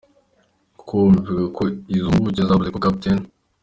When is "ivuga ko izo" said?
1.29-2.07